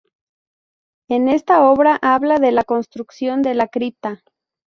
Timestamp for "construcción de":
2.63-3.53